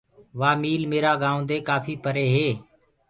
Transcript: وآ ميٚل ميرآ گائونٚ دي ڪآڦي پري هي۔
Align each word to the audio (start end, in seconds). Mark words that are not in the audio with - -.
وآ 0.39 0.51
ميٚل 0.61 0.81
ميرآ 0.91 1.13
گائونٚ 1.21 1.47
دي 1.49 1.57
ڪآڦي 1.67 1.93
پري 2.03 2.25
هي۔ 2.33 2.49